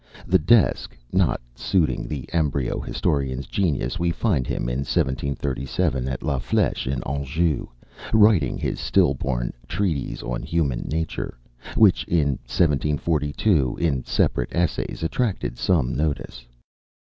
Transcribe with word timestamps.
The 0.25 0.39
"desk" 0.39 0.97
not 1.13 1.39
suiting 1.53 2.07
the 2.07 2.27
embryo 2.33 2.79
historian's 2.79 3.45
genius, 3.45 3.99
we 3.99 4.09
find 4.09 4.47
him 4.47 4.63
in 4.67 4.79
1737 4.79 6.09
at 6.09 6.23
La 6.23 6.39
Fl├©che, 6.39 6.91
in 6.91 7.03
Anjou, 7.03 7.67
writing 8.11 8.57
his 8.57 8.79
still 8.79 9.13
born 9.13 9.53
"Treatise 9.67 10.23
on 10.23 10.41
Human 10.41 10.87
Nature;" 10.91 11.37
which 11.75 12.03
in 12.05 12.39
1742, 12.47 13.77
in 13.79 14.03
separate 14.03 14.49
Essays, 14.55 15.03
attracted 15.03 15.59
some 15.59 15.93
notice. 15.93 16.47